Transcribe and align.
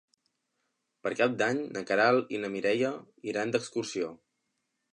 Per 1.07 1.11
Cap 1.19 1.35
d'Any 1.41 1.59
na 1.75 1.83
Queralt 1.91 2.33
i 2.37 2.41
na 2.45 2.51
Mireia 2.55 2.91
iran 3.35 3.55
d'excursió. 3.57 4.13